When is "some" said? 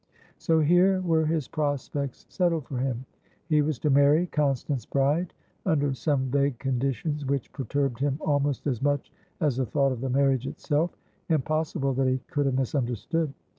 5.95-6.25